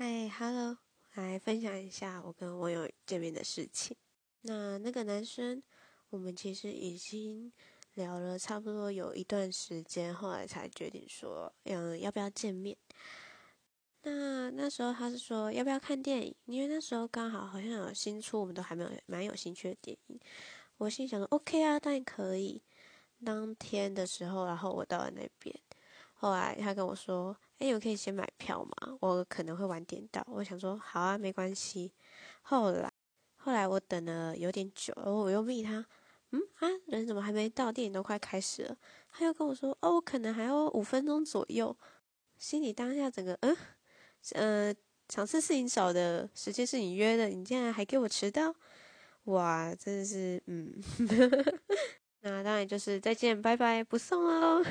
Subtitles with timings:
[0.00, 0.78] 嗨，Hello，
[1.14, 3.96] 来分享一下我跟网友见面的事情。
[4.42, 5.60] 那那个男生，
[6.10, 7.52] 我们其实已经
[7.94, 12.76] 聊了差不多有一段时间，后来才决定说，嗯，要不要见面？
[14.02, 20.20] 那那时候他是说要不要看电影，因为那时候刚好好像有新出，我们都还没有蛮有兴趣的电影。
[20.76, 22.62] 我心想说 OK 啊，当然可以。
[23.24, 25.52] 当天的时候，然后我到了那边，
[26.18, 27.36] 后来他跟我说。
[27.58, 28.96] 哎，我可以先买票吗？
[29.00, 30.24] 我可能会晚点到。
[30.30, 31.92] 我想说，好啊，没关系。
[32.42, 32.88] 后来，
[33.34, 35.84] 后来我等了有点久，然后我又密他，
[36.30, 37.72] 嗯啊，人怎么还没到？
[37.72, 38.76] 电影都快开始了。
[39.10, 41.76] 他又跟我说，哦，我可能还要五分钟左右。
[42.38, 43.56] 心里当下整个，嗯，
[44.34, 44.74] 呃，
[45.08, 48.54] 场次是你找的，时间是你约的，你竟然还给我迟到，
[49.24, 50.72] 哇，真的是，嗯，
[52.22, 54.62] 那当然就是再见，拜拜，不送喽。